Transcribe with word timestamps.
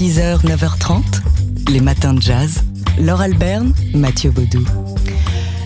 6h, 0.00 0.46
9h30, 0.46 1.02
les 1.70 1.82
matins 1.82 2.14
de 2.14 2.22
jazz. 2.22 2.62
Laure 2.98 3.20
Alberne, 3.20 3.74
Mathieu 3.94 4.30
Baudou. 4.30 4.64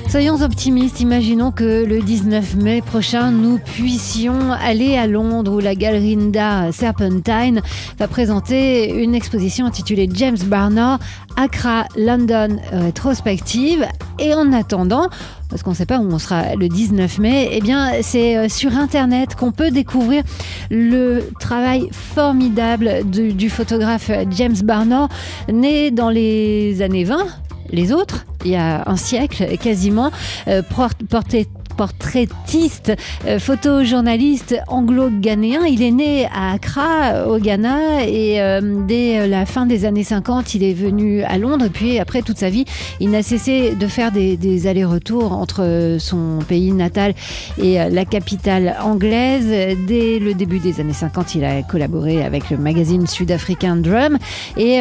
Soyons 0.08 0.42
optimistes, 0.42 0.99
imaginons 0.99 1.53
que 1.53 1.84
le 1.84 2.00
19 2.00 2.57
mai 2.57 2.83
prochain, 2.83 3.31
nous 3.31 3.58
puissions 3.58 4.50
aller 4.50 4.97
à 4.97 5.07
Londres 5.07 5.52
où 5.52 5.60
la 5.60 5.76
galerie 5.76 6.17
d'art 6.17 6.75
Serpentine 6.75 7.62
va 7.97 8.09
présenter 8.09 8.93
une 8.93 9.14
exposition 9.14 9.66
intitulée 9.66 10.11
James 10.12 10.39
Barnard, 10.46 10.98
Accra, 11.37 11.85
London 11.96 12.57
rétrospective. 12.73 13.87
Et 14.19 14.35
en 14.35 14.53
attendant, 14.53 15.11
parce 15.55 15.62
qu'on 15.62 15.71
ne 15.71 15.77
sait 15.77 15.86
pas 15.86 16.00
où 16.00 16.12
on 16.12 16.18
sera 16.18 16.57
le 16.57 16.68
19 16.68 17.20
mai, 17.20 17.48
eh 17.52 17.61
bien 17.61 17.93
c'est 18.02 18.37
euh, 18.37 18.48
sur 18.48 18.77
Internet 18.77 19.37
qu'on 19.37 19.52
peut 19.52 19.70
découvrir 19.70 20.25
le 20.69 21.30
travail 21.38 21.88
formidable 21.93 23.05
du, 23.05 23.48
photographe 23.50 24.11
James 24.32 24.56
Barnard, 24.64 25.09
né 25.48 25.92
dans 25.92 26.11
les 26.11 26.83
années 26.83 27.05
20 27.05 27.25
les 27.70 27.92
autres, 27.92 28.27
il 28.45 28.51
y 28.51 28.56
a 28.56 28.83
un 28.88 28.97
siècle 28.97 29.56
quasiment, 29.59 30.11
euh, 30.48 30.62
porté 31.09 31.47
portraitiste, 31.77 32.92
euh, 33.27 33.38
photojournaliste 33.38 34.56
anglo-ghanéen. 34.69 35.64
Il 35.66 35.83
est 35.83 35.91
né 35.91 36.27
à 36.27 36.52
Accra, 36.52 37.27
au 37.28 37.38
Ghana, 37.38 38.06
et 38.06 38.41
euh, 38.41 38.60
dès 38.87 39.19
euh, 39.19 39.27
la 39.27 39.47
fin 39.47 39.66
des 39.66 39.84
années 39.84 40.05
50, 40.05 40.55
il 40.55 40.64
est 40.64 40.73
venu 40.73 41.23
à 41.23 41.38
Londres. 41.38 41.66
Puis 41.73 41.98
après 41.98 42.23
toute 42.23 42.38
sa 42.38 42.50
vie, 42.50 42.64
il 43.00 43.10
n'a 43.10 43.23
cessé 43.23 43.74
de 43.74 43.87
faire 43.87 44.12
des, 44.12 44.66
allers-retours 44.66 45.33
entre 45.33 45.97
son 45.98 46.38
pays 46.47 46.73
natal 46.73 47.14
et 47.60 47.75
la 47.75 48.05
capitale 48.05 48.77
anglaise. 48.83 49.77
Dès 49.86 50.19
le 50.19 50.33
début 50.33 50.59
des 50.59 50.80
années 50.80 50.92
50, 50.92 51.34
il 51.34 51.45
a 51.45 51.62
collaboré 51.62 52.25
avec 52.25 52.50
le 52.50 52.56
magazine 52.56 53.06
sud-africain 53.06 53.77
Drum 53.77 54.16
et 54.56 54.80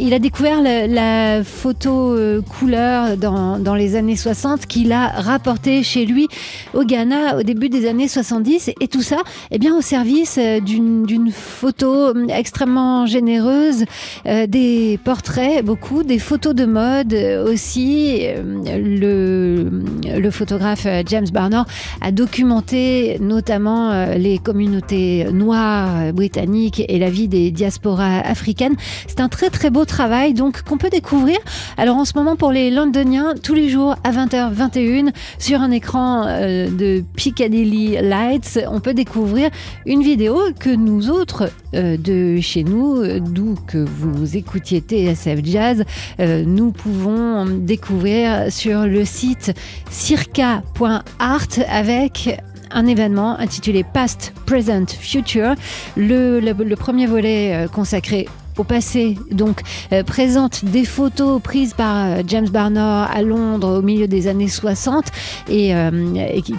il 0.00 0.14
a 0.14 0.18
découvert 0.18 0.62
la, 0.62 0.86
la 0.86 1.44
photo 1.44 2.16
couleur 2.58 3.16
dans, 3.16 3.58
dans 3.58 3.74
les 3.74 3.94
années 3.94 4.16
60 4.16 4.66
qu'il 4.66 4.92
a 4.92 5.08
rapporté 5.08 5.82
chez 5.82 6.06
lui 6.06 6.28
au 6.74 6.84
Ghana 6.84 7.38
au 7.38 7.42
début 7.42 7.68
des 7.68 7.88
années 7.88 8.08
70 8.08 8.70
et 8.80 8.88
tout 8.88 9.02
ça 9.02 9.18
eh 9.50 9.58
bien 9.58 9.76
au 9.76 9.80
service 9.80 10.38
euh, 10.38 10.60
d'une 10.60 11.30
photo 11.30 12.10
hum, 12.10 12.28
extrêmement 12.30 13.06
généreuse, 13.06 13.84
euh, 14.26 14.46
des 14.46 14.98
portraits 15.02 15.64
beaucoup, 15.64 16.02
des 16.02 16.18
photos 16.18 16.54
de 16.54 16.64
mode 16.64 17.14
aussi. 17.48 18.26
Le, 18.44 19.70
le 20.04 20.30
photographe 20.30 20.86
euh, 20.86 21.02
James 21.06 21.26
Barnard 21.32 21.66
a 22.00 22.12
documenté 22.12 23.18
notamment 23.20 24.06
les 24.16 24.38
communautés 24.38 25.26
noires 25.32 26.12
britanniques 26.12 26.82
et 26.86 26.98
la 26.98 27.10
vie 27.10 27.28
des 27.28 27.50
diasporas 27.50 28.20
africaines. 28.20 28.76
C'est 29.06 29.20
un 29.20 29.28
très 29.28 29.50
très 29.50 29.70
beau 29.70 29.84
travail 29.84 30.34
donc 30.34 30.62
qu'on 30.62 30.78
peut 30.78 30.90
découvrir. 30.90 31.38
Alors 31.76 31.96
en 31.96 32.04
ce 32.04 32.12
moment 32.16 32.36
pour 32.36 32.52
les 32.52 32.70
londoniens 32.70 33.34
tous 33.42 33.54
les 33.54 33.68
jours 33.68 33.96
à 34.04 34.12
20h21 34.12 35.12
sur 35.38 35.60
un 35.60 35.70
écran 35.70 36.19
euh, 36.26 36.70
de 36.70 37.02
Piccadilly 37.16 37.98
Lights, 38.02 38.60
on 38.68 38.80
peut 38.80 38.94
découvrir 38.94 39.50
une 39.86 40.02
vidéo 40.02 40.38
que 40.58 40.70
nous 40.70 41.10
autres 41.10 41.50
euh, 41.74 41.96
de 41.96 42.40
chez 42.40 42.64
nous, 42.64 42.96
euh, 42.96 43.20
d'où 43.20 43.56
que 43.66 43.78
vous 43.78 44.36
écoutiez 44.36 44.80
TSF 44.80 45.40
Jazz, 45.44 45.84
nous 46.18 46.70
pouvons 46.70 47.46
découvrir 47.46 48.52
sur 48.52 48.86
le 48.86 49.04
site 49.04 49.52
circa.art 49.90 51.46
avec 51.68 52.40
un 52.70 52.86
événement 52.86 53.38
intitulé 53.38 53.84
Past, 53.84 54.32
Present, 54.46 54.86
Future, 54.86 55.54
le, 55.96 56.40
le 56.40 56.76
premier 56.76 57.06
volet 57.06 57.66
consacré 57.72 58.26
au 58.60 58.64
passé. 58.64 59.16
Donc, 59.30 59.62
euh, 59.92 60.02
présente 60.04 60.64
des 60.64 60.84
photos 60.84 61.40
prises 61.40 61.72
par 61.72 62.06
euh, 62.06 62.22
James 62.26 62.48
Barnard 62.48 63.10
à 63.10 63.22
Londres 63.22 63.78
au 63.78 63.82
milieu 63.82 64.06
des 64.06 64.28
années 64.28 64.48
60 64.48 65.06
et, 65.48 65.74
euh, 65.74 65.90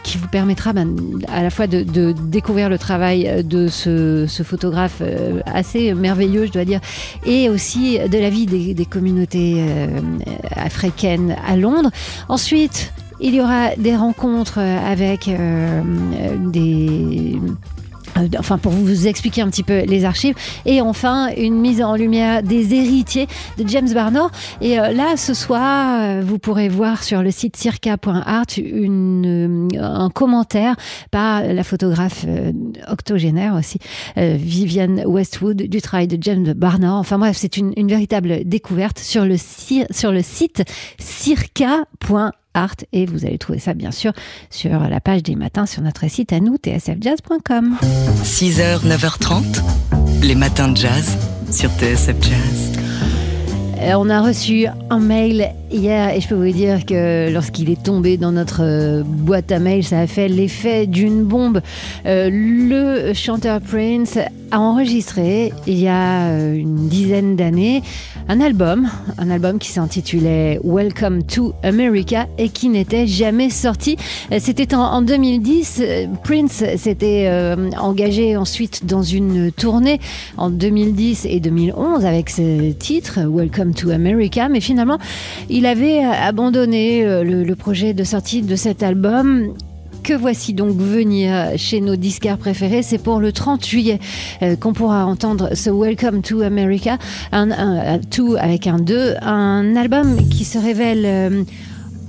qui, 0.04 0.18
vous 0.18 0.28
permettra 0.28 0.74
ben, 0.74 0.96
à 1.32 1.44
la 1.44 1.52
fois 1.52 1.68
de, 1.68 1.84
découvrir 2.12 2.70
le 2.70 2.78
travail 2.78 3.44
de 3.44 3.68
ce, 3.68 4.26
photographe 4.44 5.04
assez 5.46 5.94
merveilleux, 5.94 6.48
je 6.48 6.52
dois 6.52 6.66
dire, 6.66 6.80
et 7.26 7.50
aussi 7.50 8.00
de 8.00 8.18
la 8.18 8.30
vie 8.30 8.48
des, 8.48 8.86
communautés 8.86 9.64
africaines 10.56 11.36
à 11.48 11.56
Londres. 11.56 11.92
Ensuite, 12.28 12.92
il 13.20 13.36
y 13.36 13.42
aura 13.42 13.76
des 13.78 13.96
rencontres 13.96 14.58
avec 14.60 15.30
des 16.52 17.40
enfin 18.38 18.58
pour 18.58 18.72
vous 18.72 19.08
expliquer 19.08 19.42
un 19.42 19.50
petit 19.50 19.64
peu 19.64 19.82
les 19.82 20.06
archives. 20.06 20.36
Et 20.66 20.82
enfin 20.82 21.30
une 21.36 21.60
mise 21.60 21.82
en 21.82 21.96
lumière 21.96 22.44
des 22.44 22.74
héritiers 22.74 23.28
de 23.58 23.68
James 23.68 23.92
Barnard. 23.94 24.32
Et 24.62 24.80
euh, 24.80 24.92
là 24.92 25.18
ce 25.18 25.34
soir 25.34 26.02
euh, 26.02 26.22
vous 26.26 26.40
pourrez 26.40 26.70
voir 26.70 27.04
sur 27.04 27.22
le 27.22 27.32
site 27.32 27.56
circa.art 27.58 28.46
euh, 28.58 29.68
un 29.80 30.10
commentaire 30.10 30.76
par 31.12 31.44
la 31.44 31.64
photographe 31.64 32.26
euh, 32.28 32.52
octogénaire 32.88 33.56
aussi 33.56 33.80
euh, 34.18 34.36
Viviane 34.38 35.04
Westwood 35.06 35.58
du 35.58 35.82
travail 35.82 36.08
de 36.08 36.18
James 36.22 36.54
Barnard. 36.54 36.96
Enfin 36.96 37.18
bref 37.18 37.38
c'est 37.38 37.58
une, 37.58 37.74
une 37.78 37.88
véritable 37.88 38.44
découverte 38.46 39.00
sur 39.00 39.26
le 39.26 39.36
sur 39.38 40.12
le 40.12 40.22
site 40.22 40.64
circa.art 41.00 42.41
art 42.54 42.76
et 42.92 43.06
vous 43.06 43.26
allez 43.26 43.38
trouver 43.38 43.60
ça 43.60 43.74
bien 43.74 43.92
sûr 43.92 44.14
sur 44.50 44.80
la 44.80 45.00
page 45.00 45.24
des 45.24 45.36
matins 45.36 45.66
sur 45.66 45.82
notre 45.82 46.10
site 46.10 46.34
à 46.34 46.40
nous 46.40 46.58
tsfjazz.com 46.58 47.78
6h 48.24 48.86
9h30 48.86 49.62
les 50.24 50.36
matins 50.36 50.70
de 50.70 50.78
jazz 50.78 51.18
sur 51.52 51.70
TSF 51.72 52.16
Jazz 52.22 52.91
on 53.84 54.10
a 54.10 54.22
reçu 54.22 54.68
un 54.90 55.00
mail 55.00 55.54
hier 55.72 56.10
et 56.16 56.22
je 56.22 56.28
peux 56.28 56.36
vous 56.36 56.52
dire 56.52 56.86
que 56.86 57.32
lorsqu'il 57.32 57.70
est 57.70 57.82
tombé 57.82 58.18
dans 58.18 58.32
notre 58.32 58.62
euh, 58.62 59.04
boîte 59.04 59.52
à 59.52 59.60
mail, 59.60 59.84
ça 59.84 60.00
a 60.00 60.08
fait 60.08 60.28
l'effet 60.28 60.88
d'une 60.88 61.24
bombe. 61.24 61.62
Euh, 62.06 62.30
le 62.32 63.14
chanteur 63.14 63.60
Prince 63.60 64.18
a 64.52 64.60
enregistré 64.60 65.52
il 65.66 65.80
y 65.80 65.88
a 65.88 66.28
euh, 66.28 66.54
une 66.56 66.88
dizaine 66.88 67.36
d'années 67.36 67.82
un 68.28 68.40
album, 68.40 68.90
un 69.18 69.30
album 69.30 69.60
qui 69.60 69.70
s'intitulait 69.70 70.60
Welcome 70.64 71.24
to 71.24 71.54
America 71.64 72.28
et 72.38 72.50
qui 72.50 72.70
n'était 72.70 73.08
jamais 73.08 73.50
sorti. 73.50 73.98
C'était 74.40 74.74
en, 74.74 74.82
en 74.82 75.02
2010. 75.02 75.84
Prince 76.24 76.64
s'était 76.78 77.26
euh, 77.28 77.72
engagé 77.78 78.38
ensuite 78.38 78.86
dans 78.86 79.04
une 79.04 79.52
tournée 79.52 80.00
en 80.38 80.50
2010 80.50 81.26
et 81.26 81.40
2011 81.40 82.06
avec 82.06 82.30
ce 82.30 82.72
titre 82.72 83.20
Welcome 83.28 83.71
to 83.74 83.90
America, 83.90 84.50
mais 84.50 84.60
finalement 84.60 84.98
il 85.50 85.66
avait 85.66 86.00
abandonné 86.04 87.06
euh, 87.06 87.24
le, 87.24 87.56
projet 87.56 87.94
de 87.94 88.04
sortie 88.04 88.42
de 88.42 88.56
cet 88.56 88.82
album 88.84 89.54
que 90.04 90.14
voici 90.14 90.54
donc 90.54 90.76
venir 90.76 91.52
chez 91.58 91.80
nos 91.80 91.96
disquaires 91.96 92.38
préférés? 92.38 92.82
C'est 92.82 92.98
pour 92.98 93.20
le 93.20 93.32
30 93.32 93.66
juillet 93.66 94.00
euh, 94.42 94.56
qu'on 94.56 94.74
pourra 94.74 95.06
entendre 95.06 95.50
ce 95.54 95.70
Welcome 95.70 96.22
to 96.22 96.42
America, 96.42 96.98
un, 97.32 97.52
un, 97.52 98.00
avec 98.40 98.68
un 98.68 98.80
2, 98.80 99.16
un 99.22 99.76
album 99.76 100.28
qui 100.30 100.44
se 100.44 100.58
révèle 100.58 101.04
euh, 101.06 101.44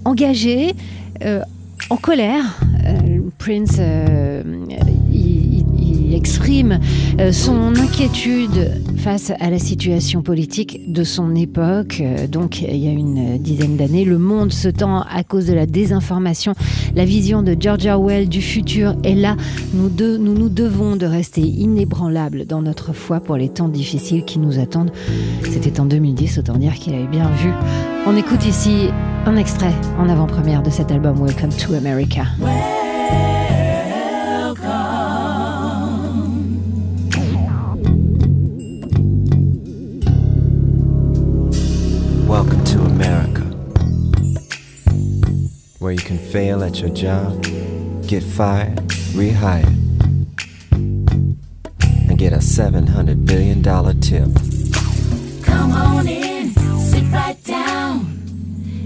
engagé, 0.05 0.75
euh, 1.25 1.43
en 1.91 1.97
colère. 1.97 2.59
Euh, 2.87 3.21
Prince, 3.39 3.77
euh, 3.79 4.43
exprime 6.23 6.79
euh, 7.19 7.33
son 7.33 7.75
inquiétude 7.75 8.81
face 8.97 9.33
à 9.41 9.51
la 9.51 9.59
situation 9.59 10.23
politique 10.23 10.81
de 10.87 11.03
son 11.03 11.35
époque. 11.35 12.01
Euh, 12.01 12.29
donc, 12.29 12.63
il 12.63 12.77
y 12.77 12.87
a 12.87 12.93
une 12.93 13.39
dizaine 13.39 13.77
d'années, 13.77 14.05
le 14.05 14.19
monde 14.19 14.53
se 14.53 14.69
tend 14.69 15.01
à 15.01 15.25
cause 15.25 15.47
de 15.47 15.53
la 15.53 15.67
désinformation. 15.67 16.55
La 16.95 17.05
vision 17.05 17.43
de 17.43 17.57
George 17.59 17.87
Orwell 17.87 18.29
du 18.29 18.41
futur 18.41 18.95
est 19.03 19.17
là. 19.17 19.37
Nous, 19.75 19.89
de, 19.89 20.17
nous 20.17 20.35
nous 20.35 20.49
devons 20.49 20.95
de 20.95 21.07
rester 21.07 21.41
inébranlables 21.41 22.47
dans 22.47 22.63
notre 22.63 22.93
foi 22.93 23.19
pour 23.19 23.37
les 23.37 23.49
temps 23.49 23.69
difficiles 23.69 24.25
qui 24.25 24.39
nous 24.39 24.61
attendent. 24.61 24.93
C'était 25.51 25.81
en 25.81 25.87
2010, 25.87 26.39
autant 26.39 26.57
dire 26.57 26.75
qu'il 26.75 26.95
avait 26.95 27.09
bien 27.09 27.29
vu. 27.31 27.51
On 28.07 28.17
écoute 28.17 28.47
ici 28.47 28.91
un 29.27 29.37
extrait 29.37 29.75
en 29.99 30.09
avant-première 30.09 30.63
de 30.63 30.71
cet 30.71 30.93
album 30.93 31.21
Welcome 31.21 31.51
to 31.51 31.75
America. 31.75 32.27
Where 45.93 46.01
you 46.01 46.07
can 46.07 46.17
fail 46.17 46.65
at 46.65 46.81
your 46.81 46.89
job, 46.89 47.43
get 48.07 48.23
fired, 48.23 48.79
rehired, 49.13 49.67
and 50.73 52.17
get 52.17 52.33
a 52.33 52.39
$700 52.39 53.27
billion 53.27 53.63
tip. 54.01 55.45
Come 55.45 55.73
on 55.73 56.09
in, 56.09 56.49
sit 56.81 57.05
right 57.13 57.37
down, 57.45 58.07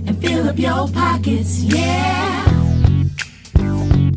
and 0.04 0.20
fill 0.20 0.48
up 0.48 0.58
your 0.58 0.88
pockets, 0.88 1.62
yeah. 1.62 2.52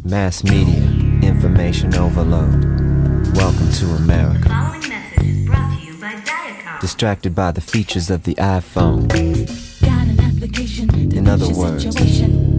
Mass 0.03 0.43
media, 0.43 0.81
information 1.21 1.93
overload. 1.93 2.65
Welcome 3.35 3.71
to 3.73 3.85
America. 4.01 4.49
following 4.49 4.89
message 4.89 5.27
is 5.27 5.45
brought 5.45 5.77
to 5.77 5.85
you 5.85 5.93
by 6.01 6.13
Diacom. 6.15 6.79
distracted 6.81 7.35
by 7.35 7.51
the 7.51 7.61
features 7.61 8.09
of 8.09 8.23
the 8.23 8.33
iPhone. 8.35 9.07
Got 9.81 10.07
an 10.07 10.19
application. 10.19 10.89
In 11.15 11.27
other 11.27 11.53
words, 11.53 11.83
situation. 11.83 12.58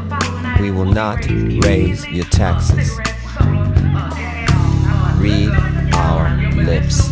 We 0.61 0.69
will 0.69 0.85
not 0.85 1.25
raise 1.65 2.07
your 2.07 2.25
taxes. 2.25 2.95
Read 5.17 5.49
our 5.95 6.37
lips. 6.53 7.09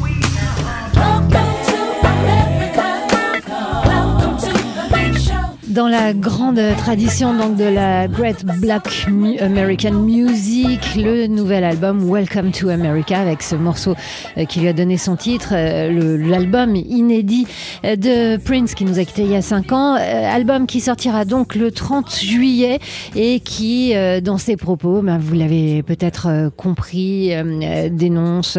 Dans 5.79 5.87
la 5.87 6.13
grande 6.13 6.59
tradition 6.77 7.33
donc 7.33 7.55
de 7.55 7.63
la 7.63 8.09
Great 8.09 8.43
Black 8.59 9.07
American 9.39 9.93
Music, 9.93 10.81
le 10.97 11.27
nouvel 11.27 11.63
album 11.63 12.03
Welcome 12.03 12.51
to 12.51 12.67
America 12.67 13.17
avec 13.17 13.41
ce 13.41 13.55
morceau 13.55 13.95
euh, 14.37 14.43
qui 14.43 14.59
lui 14.59 14.67
a 14.67 14.73
donné 14.73 14.97
son 14.97 15.15
titre, 15.15 15.53
euh, 15.53 16.17
l'album 16.17 16.75
inédit 16.75 17.47
euh, 17.85 17.95
de 17.95 18.35
Prince 18.43 18.73
qui 18.75 18.83
nous 18.83 18.99
a 18.99 19.05
quittés 19.05 19.21
il 19.21 19.31
y 19.31 19.37
a 19.37 19.41
5 19.41 19.71
ans, 19.71 19.93
album 19.93 20.67
qui 20.67 20.81
sortira 20.81 21.23
donc 21.23 21.55
le 21.55 21.71
30 21.71 22.13
juillet 22.13 22.79
et 23.15 23.39
qui 23.39 23.93
dans 24.21 24.37
ses 24.37 24.57
propos, 24.57 25.01
ben, 25.01 25.17
vous 25.17 25.35
l'avez 25.35 25.81
peut-être 25.83 26.51
compris, 26.57 27.31
dénonce 27.91 28.57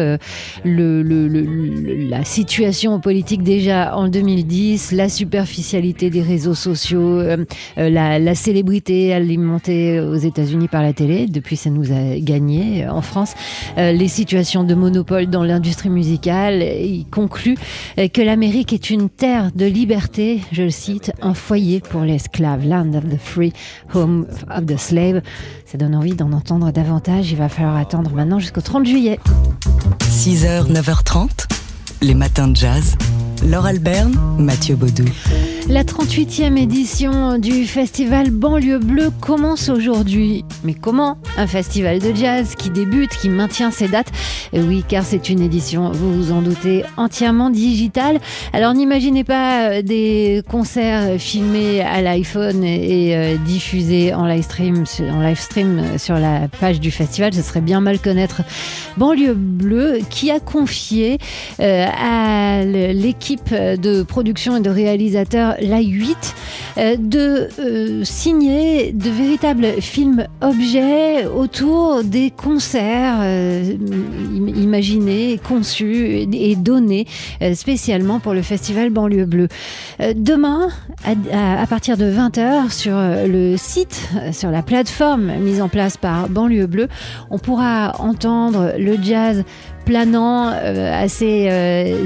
la 0.65 2.23
situation 2.23 2.99
politique 2.99 3.43
déjà 3.43 3.95
en 3.95 4.07
2010, 4.07 4.93
la 4.93 5.07
superficialité 5.07 6.09
des 6.09 6.23
réseaux 6.23 6.55
sociaux, 6.55 7.10
euh, 7.19 7.37
euh, 7.77 7.89
la, 7.89 8.19
la 8.19 8.35
célébrité 8.35 9.13
alimentée 9.13 9.99
aux 9.99 10.15
États-Unis 10.15 10.67
par 10.67 10.81
la 10.81 10.93
télé, 10.93 11.27
depuis 11.27 11.55
ça 11.55 11.69
nous 11.69 11.91
a 11.91 12.17
gagné 12.19 12.85
euh, 12.85 12.91
en 12.91 13.01
France, 13.01 13.33
euh, 13.77 13.91
les 13.91 14.07
situations 14.07 14.63
de 14.63 14.73
monopole 14.73 15.27
dans 15.27 15.43
l'industrie 15.43 15.89
musicale. 15.89 16.61
Il 16.61 17.05
conclut 17.09 17.57
euh, 17.97 18.07
que 18.07 18.21
l'Amérique 18.21 18.73
est 18.73 18.89
une 18.89 19.09
terre 19.09 19.51
de 19.53 19.65
liberté, 19.65 20.41
je 20.51 20.63
le 20.63 20.69
cite, 20.69 21.11
un 21.21 21.33
foyer 21.33 21.79
pour 21.79 22.01
l'esclave, 22.01 22.65
land 22.65 22.93
of 22.93 23.07
the 23.07 23.19
free, 23.19 23.53
home 23.93 24.25
of 24.55 24.65
the 24.65 24.77
slave. 24.77 25.21
Ça 25.65 25.77
donne 25.77 25.95
envie 25.95 26.15
d'en 26.15 26.31
entendre 26.33 26.71
davantage. 26.71 27.31
Il 27.31 27.37
va 27.37 27.49
falloir 27.49 27.77
attendre 27.77 28.11
maintenant 28.13 28.39
jusqu'au 28.39 28.61
30 28.61 28.85
juillet. 28.85 29.19
6h, 30.09 30.71
9h30, 30.71 31.29
les 32.01 32.13
matins 32.13 32.47
de 32.47 32.55
jazz. 32.55 32.95
Laure 33.43 33.65
Alberne, 33.65 34.15
Mathieu 34.37 34.75
Baudou. 34.75 35.05
La 35.69 35.83
38e 35.83 36.57
édition 36.57 37.37
du 37.37 37.65
festival 37.65 38.31
Banlieue 38.31 38.79
Bleue 38.79 39.11
commence 39.21 39.69
aujourd'hui. 39.69 40.43
Mais 40.63 40.73
comment 40.73 41.17
Un 41.37 41.47
festival 41.47 41.99
de 41.99 42.13
jazz 42.13 42.55
qui 42.55 42.69
débute, 42.69 43.11
qui 43.11 43.29
maintient 43.29 43.71
ses 43.71 43.87
dates 43.87 44.11
Oui, 44.53 44.83
car 44.87 45.05
c'est 45.05 45.29
une 45.29 45.41
édition, 45.41 45.91
vous 45.91 46.13
vous 46.13 46.31
en 46.33 46.41
doutez, 46.41 46.83
entièrement 46.97 47.49
digitale. 47.49 48.19
Alors 48.51 48.73
n'imaginez 48.73 49.23
pas 49.23 49.69
euh, 49.69 49.81
des 49.81 50.43
concerts 50.49 51.19
filmés 51.19 51.81
à 51.81 52.01
l'iPhone 52.01 52.63
et 52.63 53.15
euh, 53.15 53.37
diffusés 53.37 54.13
en 54.13 54.25
live 54.25 54.43
stream, 54.43 54.83
euh, 54.99 55.97
sur 55.97 56.15
la 56.15 56.49
page 56.59 56.81
du 56.81 56.91
festival. 56.91 57.33
Ce 57.33 57.41
serait 57.41 57.61
bien 57.61 57.79
mal 57.79 57.99
connaître 57.99 58.41
Banlieue 58.97 59.35
Bleue 59.35 59.99
qui 60.09 60.31
a 60.31 60.39
confié 60.39 61.17
à 61.59 62.63
l'équipe 62.65 63.53
de 63.53 64.03
production 64.03 64.57
et 64.57 64.61
de 64.61 64.69
réalisateurs 64.69 65.55
La 65.61 65.79
8 65.79 66.35
euh, 66.77 66.95
de 66.97 68.03
signer 68.03 68.91
de 68.93 69.09
véritables 69.09 69.81
films 69.81 70.25
objets 70.41 71.25
autour 71.25 72.03
des 72.03 72.31
concerts 72.31 73.19
im- 74.41 74.47
imaginés, 74.55 75.39
conçus 75.47 76.27
et 76.33 76.55
donnés 76.55 77.05
euh, 77.41 77.53
spécialement 77.53 78.19
pour 78.19 78.33
le 78.33 78.41
festival 78.41 78.89
Banlieue 78.89 79.25
Bleue. 79.25 79.47
Euh, 80.01 80.13
Demain, 80.15 80.69
à, 81.03 81.67
partir 81.67 81.97
de 81.97 82.05
20h, 82.05 82.71
sur 82.71 82.93
euh, 82.95 83.27
le 83.27 83.57
site, 83.57 84.09
sur 84.31 84.51
la 84.51 84.61
plateforme 84.61 85.31
mise 85.39 85.61
en 85.61 85.69
place 85.69 85.97
par 85.97 86.29
Banlieue 86.29 86.67
Bleue, 86.67 86.87
on 87.29 87.37
pourra 87.39 87.95
entendre 87.99 88.73
le 88.77 88.97
jazz 89.01 89.43
planant, 89.85 90.47
assez 90.49 91.49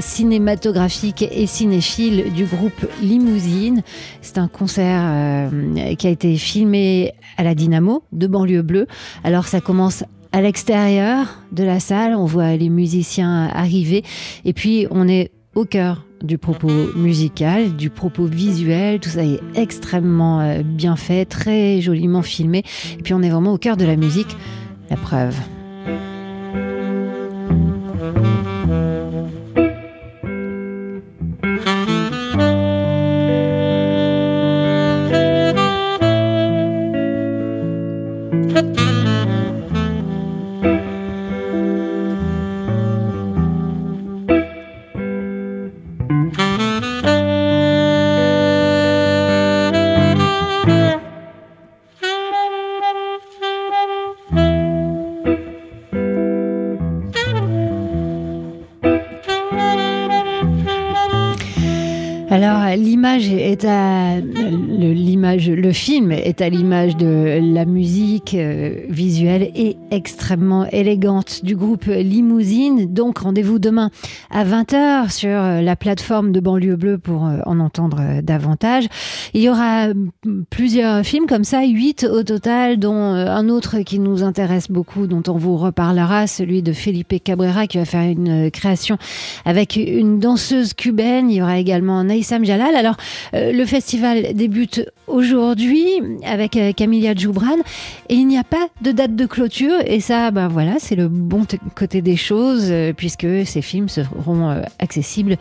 cinématographique 0.00 1.22
et 1.30 1.46
cinéphile 1.46 2.32
du 2.34 2.44
groupe 2.44 2.86
Limousine. 3.02 3.82
C'est 4.22 4.38
un 4.38 4.48
concert 4.48 5.50
qui 5.98 6.06
a 6.06 6.10
été 6.10 6.36
filmé 6.36 7.12
à 7.36 7.44
la 7.44 7.54
Dynamo 7.54 8.02
de 8.12 8.26
Banlieue 8.26 8.62
Bleue. 8.62 8.86
Alors 9.24 9.46
ça 9.46 9.60
commence 9.60 10.04
à 10.32 10.40
l'extérieur 10.40 11.26
de 11.52 11.64
la 11.64 11.80
salle, 11.80 12.14
on 12.14 12.24
voit 12.24 12.56
les 12.56 12.68
musiciens 12.68 13.48
arriver 13.52 14.04
et 14.44 14.52
puis 14.52 14.86
on 14.90 15.08
est 15.08 15.30
au 15.54 15.64
cœur 15.64 16.06
du 16.22 16.38
propos 16.38 16.70
musical, 16.96 17.76
du 17.76 17.90
propos 17.90 18.26
visuel, 18.26 19.00
tout 19.00 19.10
ça 19.10 19.24
est 19.24 19.40
extrêmement 19.54 20.40
euh, 20.40 20.62
bien 20.62 20.96
fait, 20.96 21.24
très 21.24 21.80
joliment 21.80 22.22
filmé. 22.22 22.62
Et 22.98 23.02
puis 23.02 23.14
on 23.14 23.22
est 23.22 23.30
vraiment 23.30 23.52
au 23.52 23.58
cœur 23.58 23.76
de 23.76 23.84
la 23.84 23.96
musique, 23.96 24.36
la 24.90 24.96
preuve. 24.96 25.36
L'image 63.56 63.64
est 63.64 63.68
à 63.68 64.20
le, 64.20 64.45
le 65.38 65.72
film 65.72 66.12
est 66.12 66.40
à 66.40 66.48
l'image 66.48 66.96
de 66.96 67.38
la 67.54 67.64
musique 67.64 68.34
euh, 68.34 68.80
visuelle 68.88 69.50
et 69.54 69.76
extrêmement 69.90 70.66
élégante 70.66 71.44
du 71.44 71.56
groupe 71.56 71.86
Limousine. 71.86 72.92
Donc 72.92 73.18
rendez-vous 73.18 73.58
demain 73.58 73.90
à 74.30 74.44
20h 74.44 75.12
sur 75.12 75.28
euh, 75.30 75.60
la 75.60 75.76
plateforme 75.76 76.32
de 76.32 76.40
Banlieue 76.40 76.76
Bleue 76.76 76.98
pour 76.98 77.26
euh, 77.26 77.38
en 77.44 77.60
entendre 77.60 78.20
davantage. 78.22 78.86
Il 79.34 79.42
y 79.42 79.48
aura 79.48 79.88
mm, 79.88 80.44
plusieurs 80.48 81.04
films 81.04 81.26
comme 81.26 81.44
ça, 81.44 81.64
huit 81.64 82.06
au 82.10 82.22
total, 82.22 82.78
dont 82.78 82.94
un 82.94 83.48
autre 83.48 83.80
qui 83.80 83.98
nous 83.98 84.22
intéresse 84.22 84.70
beaucoup, 84.70 85.06
dont 85.06 85.22
on 85.28 85.36
vous 85.36 85.56
reparlera, 85.56 86.26
celui 86.26 86.62
de 86.62 86.72
Felipe 86.72 87.14
Cabrera 87.22 87.66
qui 87.66 87.78
va 87.78 87.84
faire 87.84 88.08
une 88.08 88.50
création 88.50 88.96
avec 89.44 89.76
une 89.76 90.18
danseuse 90.18 90.74
cubaine. 90.74 91.30
Il 91.30 91.36
y 91.36 91.42
aura 91.42 91.58
également 91.58 92.02
Naïsam 92.04 92.44
Jalal. 92.44 92.74
Alors, 92.74 92.96
le 93.32 93.64
festival 93.64 94.34
débute 94.34 94.86
aujourd'hui 95.06 95.86
avec 96.24 96.56
euh, 96.56 96.72
Camilla 96.72 97.14
Djoubran 97.14 97.56
et 98.08 98.14
il 98.14 98.26
n'y 98.26 98.38
a 98.38 98.44
pas 98.44 98.68
de 98.82 98.92
date 98.92 99.14
de 99.16 99.26
clôture. 99.26 99.78
Et 99.86 100.00
ça, 100.00 100.30
ben 100.30 100.48
voilà, 100.48 100.74
c'est 100.78 100.96
le 100.96 101.08
bon 101.08 101.44
côté 101.74 102.02
des 102.02 102.16
choses 102.16 102.68
euh, 102.70 102.92
puisque 102.92 103.26
ces 103.44 103.62
films 103.62 103.88
seront 103.88 104.50
euh, 104.50 104.62
accessibles 104.78 105.36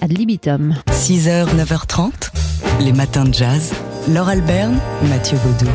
ad 0.00 0.12
libitum. 0.16 0.74
6h, 0.90 1.46
9h30, 1.56 2.10
les 2.80 2.92
matins 2.92 3.24
de 3.24 3.34
jazz. 3.34 3.72
Laure 4.08 4.28
Alberne, 4.28 4.78
Mathieu 5.08 5.36
Baudou. 5.44 5.70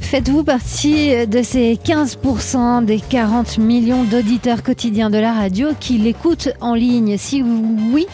Faites-vous 0.00 0.44
partie 0.44 1.26
de 1.26 1.42
ces 1.42 1.74
15% 1.82 2.84
des 2.84 3.00
40 3.00 3.58
millions 3.58 4.04
d'auditeurs 4.04 4.62
quotidiens 4.62 5.08
de 5.08 5.18
la 5.18 5.32
radio 5.32 5.68
qui 5.78 5.96
l'écoutent 5.96 6.50
en 6.60 6.74
ligne 6.74 7.16
Si 7.16 7.42
oui, 7.42 8.06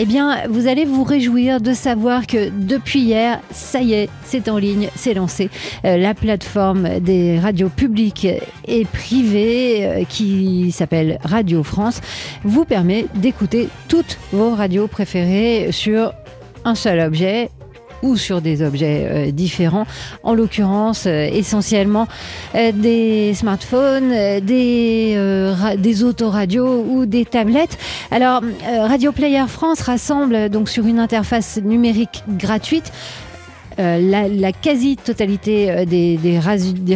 eh 0.00 0.06
bien, 0.06 0.46
vous 0.48 0.68
allez 0.68 0.84
vous 0.84 1.02
réjouir 1.02 1.60
de 1.60 1.72
savoir 1.72 2.28
que 2.28 2.50
depuis 2.50 3.00
hier, 3.00 3.40
ça 3.50 3.82
y 3.82 3.94
est, 3.94 4.08
c'est 4.24 4.48
en 4.48 4.56
ligne, 4.56 4.90
c'est 4.94 5.12
lancé. 5.12 5.50
Euh, 5.84 5.96
la 5.96 6.14
plateforme 6.14 7.00
des 7.00 7.40
radios 7.40 7.68
publiques 7.68 8.28
et 8.68 8.84
privées 8.84 9.86
euh, 9.86 10.04
qui 10.08 10.70
s'appelle 10.70 11.18
Radio 11.24 11.64
France 11.64 12.00
vous 12.44 12.64
permet 12.64 13.06
d'écouter 13.16 13.68
toutes 13.88 14.18
vos 14.32 14.54
radios 14.54 14.86
préférées 14.86 15.72
sur 15.72 16.12
un 16.64 16.76
seul 16.76 17.00
objet 17.00 17.50
ou 18.02 18.16
sur 18.16 18.40
des 18.40 18.62
objets 18.62 19.06
euh, 19.08 19.30
différents, 19.30 19.86
en 20.22 20.34
l'occurrence 20.34 21.04
euh, 21.06 21.28
essentiellement 21.32 22.06
euh, 22.54 22.72
des 22.72 23.34
smartphones, 23.34 24.10
des, 24.40 25.16
ra- 25.58 25.76
des 25.76 26.04
autoradios 26.04 26.84
ou 26.88 27.06
des 27.06 27.24
tablettes. 27.24 27.78
Alors, 28.10 28.42
Radio 28.64 29.12
Player 29.12 29.44
France 29.48 29.80
rassemble 29.82 30.48
donc 30.48 30.68
sur 30.68 30.86
une 30.86 30.98
interface 30.98 31.58
numérique 31.62 32.22
gratuite 32.28 32.92
euh, 33.78 33.98
la, 34.00 34.28
la 34.28 34.52
quasi-totalité 34.52 35.70
euh, 35.70 35.84
des, 35.84 36.16
des, 36.16 36.38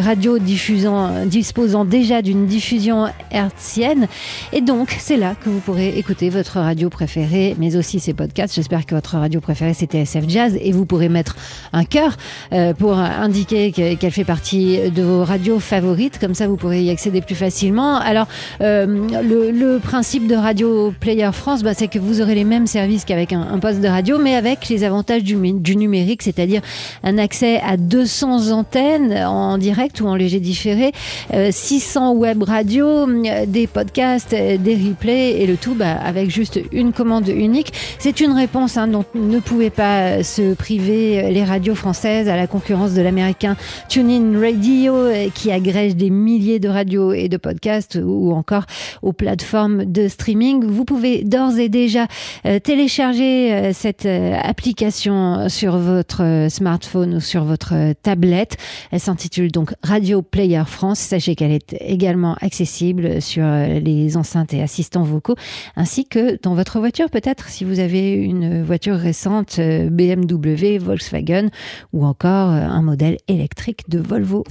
radios 0.00 0.38
diffusant, 0.38 1.24
disposant 1.26 1.84
déjà 1.84 2.22
d'une 2.22 2.46
diffusion 2.46 3.06
hertzienne. 3.30 4.08
Et 4.52 4.60
donc, 4.60 4.94
c'est 4.98 5.16
là 5.16 5.34
que 5.34 5.48
vous 5.48 5.60
pourrez 5.60 5.98
écouter 5.98 6.30
votre 6.30 6.58
radio 6.58 6.88
préférée, 6.90 7.54
mais 7.58 7.76
aussi 7.76 8.00
ses 8.00 8.14
podcasts. 8.14 8.54
J'espère 8.54 8.86
que 8.86 8.94
votre 8.94 9.16
radio 9.16 9.40
préférée, 9.40 9.74
c'est 9.74 9.86
TSF 9.90 10.24
Jazz. 10.28 10.58
Et 10.60 10.72
vous 10.72 10.86
pourrez 10.86 11.08
mettre 11.08 11.36
un 11.72 11.84
cœur 11.84 12.16
euh, 12.52 12.74
pour 12.74 12.94
indiquer 12.98 13.72
que- 13.72 13.94
qu'elle 13.94 14.10
fait 14.12 14.24
partie 14.24 14.90
de 14.90 15.02
vos 15.02 15.24
radios 15.24 15.60
favorites. 15.60 16.18
Comme 16.18 16.34
ça, 16.34 16.48
vous 16.48 16.56
pourrez 16.56 16.82
y 16.82 16.90
accéder 16.90 17.20
plus 17.20 17.34
facilement. 17.34 17.96
Alors, 17.96 18.26
euh, 18.60 18.86
le, 19.22 19.50
le 19.50 19.78
principe 19.78 20.26
de 20.26 20.34
Radio 20.34 20.92
Player 21.00 21.30
France, 21.32 21.62
bah, 21.62 21.74
c'est 21.74 21.88
que 21.88 21.98
vous 21.98 22.20
aurez 22.20 22.34
les 22.34 22.44
mêmes 22.44 22.66
services 22.66 23.04
qu'avec 23.04 23.32
un, 23.32 23.40
un 23.42 23.58
poste 23.58 23.80
de 23.80 23.88
radio, 23.88 24.18
mais 24.18 24.34
avec 24.34 24.68
les 24.68 24.84
avantages 24.84 25.22
du, 25.24 25.36
du 25.36 25.76
numérique, 25.76 26.22
c'est-à-dire 26.22 26.60
un 27.02 27.18
accès 27.18 27.60
à 27.60 27.76
200 27.76 28.50
antennes 28.50 29.12
en 29.12 29.58
direct 29.58 30.00
ou 30.00 30.06
en 30.06 30.14
léger 30.14 30.40
différé, 30.40 30.92
euh, 31.32 31.50
600 31.50 32.12
web 32.14 32.42
radios, 32.42 33.08
euh, 33.08 33.46
des 33.46 33.66
podcasts, 33.66 34.32
euh, 34.32 34.56
des 34.56 34.76
replays 34.76 35.40
et 35.42 35.46
le 35.46 35.56
tout 35.56 35.74
bah, 35.74 35.96
avec 36.04 36.30
juste 36.30 36.60
une 36.72 36.92
commande 36.92 37.28
unique. 37.28 37.72
C'est 37.98 38.20
une 38.20 38.32
réponse 38.32 38.76
hein, 38.76 38.88
dont 38.88 39.04
ne 39.14 39.38
pouvaient 39.38 39.70
pas 39.70 40.22
se 40.22 40.54
priver 40.54 41.30
les 41.30 41.44
radios 41.44 41.74
françaises 41.74 42.28
à 42.28 42.36
la 42.36 42.46
concurrence 42.46 42.94
de 42.94 43.02
l'américain 43.02 43.56
TuneIn 43.88 44.40
Radio 44.40 44.94
euh, 44.94 45.28
qui 45.34 45.50
agrège 45.50 45.96
des 45.96 46.10
milliers 46.10 46.58
de 46.58 46.68
radios 46.68 47.12
et 47.12 47.28
de 47.28 47.36
podcasts 47.36 47.98
ou 48.02 48.32
encore 48.32 48.64
aux 49.02 49.12
plateformes 49.12 49.84
de 49.84 50.08
streaming. 50.08 50.64
Vous 50.64 50.84
pouvez 50.84 51.24
d'ores 51.24 51.58
et 51.58 51.68
déjà 51.68 52.06
euh, 52.46 52.58
télécharger 52.58 53.52
euh, 53.52 53.70
cette 53.72 54.06
euh, 54.06 54.34
application 54.42 55.48
sur 55.48 55.76
votre 55.76 56.22
euh, 56.22 56.48
smartphone 56.62 57.14
ou 57.14 57.20
sur 57.20 57.44
votre 57.44 57.74
euh, 57.74 57.92
tablette. 58.00 58.56
Elle 58.92 59.00
s'intitule 59.00 59.50
donc 59.50 59.74
Radio 59.82 60.22
Player 60.22 60.62
France. 60.66 61.00
Sachez 61.00 61.34
qu'elle 61.34 61.50
est 61.50 61.74
également 61.80 62.36
accessible 62.40 63.20
sur 63.20 63.44
euh, 63.44 63.80
les 63.80 64.16
enceintes 64.16 64.54
et 64.54 64.62
assistants 64.62 65.02
vocaux 65.02 65.34
ainsi 65.76 66.06
que 66.06 66.38
dans 66.42 66.54
votre 66.54 66.78
voiture 66.78 67.10
peut-être 67.10 67.48
si 67.48 67.64
vous 67.64 67.80
avez 67.80 68.12
une 68.12 68.62
voiture 68.62 68.96
récente 68.96 69.56
euh, 69.58 69.90
BMW, 69.90 70.78
Volkswagen 70.78 71.48
ou 71.92 72.04
encore 72.06 72.50
euh, 72.50 72.60
un 72.60 72.82
modèle 72.82 73.18
électrique 73.28 73.88
de 73.88 73.98
Volvo. 73.98 74.44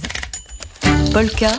Polka. 1.12 1.50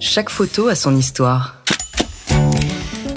Chaque 0.00 0.30
photo 0.30 0.68
a 0.68 0.74
son 0.74 0.96
histoire. 0.96 1.57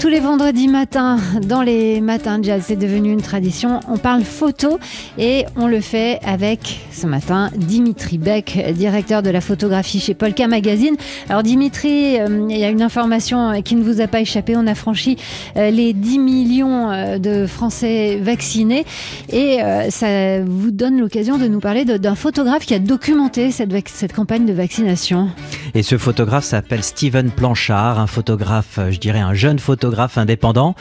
Tous 0.02 0.08
les 0.08 0.18
vendredis 0.18 0.66
matins, 0.66 1.16
dans 1.46 1.62
les 1.62 2.00
matins 2.00 2.40
de 2.40 2.44
jazz, 2.44 2.64
c'est 2.66 2.74
devenu 2.74 3.12
une 3.12 3.22
tradition. 3.22 3.78
On 3.86 3.98
parle 3.98 4.22
photo 4.22 4.80
et 5.16 5.44
on 5.54 5.68
le 5.68 5.80
fait 5.80 6.18
avec 6.24 6.80
ce 6.90 7.06
matin 7.06 7.50
Dimitri 7.56 8.18
Beck, 8.18 8.58
directeur 8.74 9.22
de 9.22 9.30
la 9.30 9.40
photographie 9.40 10.00
chez 10.00 10.14
Polka 10.14 10.48
Magazine. 10.48 10.96
Alors 11.28 11.44
Dimitri, 11.44 12.20
euh, 12.20 12.48
il 12.50 12.58
y 12.58 12.64
a 12.64 12.70
une 12.70 12.82
information 12.82 13.62
qui 13.62 13.76
ne 13.76 13.84
vous 13.84 14.00
a 14.00 14.08
pas 14.08 14.20
échappé. 14.20 14.56
On 14.56 14.66
a 14.66 14.74
franchi 14.74 15.18
euh, 15.56 15.70
les 15.70 15.92
10 15.92 16.18
millions 16.18 16.90
euh, 16.90 17.18
de 17.18 17.46
Français 17.46 18.18
vaccinés 18.20 18.84
et 19.28 19.62
euh, 19.62 19.88
ça 19.90 20.40
vous 20.40 20.72
donne 20.72 20.98
l'occasion 20.98 21.38
de 21.38 21.46
nous 21.46 21.60
parler 21.60 21.84
d'un 21.84 22.16
photographe 22.16 22.66
qui 22.66 22.74
a 22.74 22.80
documenté 22.80 23.52
cette, 23.52 23.70
cette 23.88 24.12
campagne 24.12 24.46
de 24.46 24.52
vaccination. 24.52 25.28
Et 25.74 25.84
ce 25.84 25.96
photographe 25.96 26.44
s'appelle 26.44 26.82
Steven 26.82 27.30
Planchard, 27.30 28.00
un 28.00 28.08
photographe, 28.08 28.78
euh, 28.78 28.90
je 28.90 28.98
dirais 28.98 29.20
un 29.20 29.32
jeune 29.32 29.60
photographe 29.60 29.91
indépendant. 30.16 30.74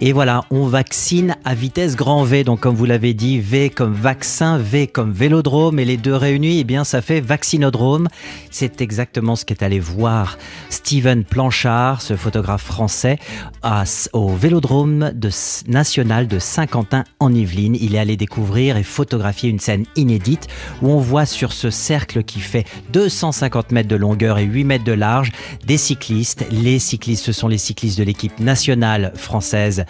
Et 0.00 0.12
voilà, 0.12 0.44
on 0.50 0.66
vaccine 0.66 1.36
à 1.44 1.54
vitesse 1.54 1.96
grand 1.96 2.24
V. 2.24 2.44
Donc 2.44 2.60
comme 2.60 2.74
vous 2.74 2.84
l'avez 2.84 3.14
dit, 3.14 3.38
V 3.38 3.70
comme 3.70 3.92
vaccin, 3.94 4.58
V 4.58 4.86
comme 4.86 5.12
vélodrome. 5.12 5.78
Et 5.78 5.84
les 5.84 5.96
deux 5.96 6.14
réunis, 6.14 6.60
eh 6.60 6.64
bien 6.64 6.84
ça 6.84 7.02
fait 7.02 7.20
vaccinodrome. 7.20 8.08
C'est 8.50 8.80
exactement 8.80 9.36
ce 9.36 9.44
qu'est 9.44 9.62
allé 9.62 9.80
voir 9.80 10.38
Steven 10.70 11.24
Planchard, 11.24 12.02
ce 12.02 12.16
photographe 12.16 12.64
français, 12.64 13.18
à- 13.62 13.84
au 14.12 14.28
vélodrome 14.28 15.12
de, 15.14 15.30
national 15.68 16.26
de 16.28 16.38
Saint-Quentin 16.38 17.04
en 17.20 17.32
Yvelines. 17.34 17.76
Il 17.80 17.94
est 17.94 17.98
allé 17.98 18.16
découvrir 18.16 18.76
et 18.76 18.82
photographier 18.82 19.50
une 19.50 19.60
scène 19.60 19.84
inédite 19.96 20.46
où 20.82 20.90
on 20.90 20.98
voit 20.98 21.26
sur 21.26 21.52
ce 21.52 21.70
cercle 21.70 22.22
qui 22.24 22.40
fait 22.40 22.64
250 22.92 23.72
mètres 23.72 23.88
de 23.88 23.96
longueur 23.96 24.38
et 24.38 24.44
8 24.44 24.64
mètres 24.64 24.84
de 24.84 24.92
large 24.92 25.32
des 25.66 25.76
cyclistes. 25.78 26.44
Les 26.50 26.78
cyclistes, 26.78 27.24
ce 27.24 27.32
sont 27.32 27.48
les 27.48 27.58
cyclistes 27.58 27.98
de 27.98 28.04
l'équipe 28.04 28.38
nationale 28.40 28.55
française. 29.14 29.84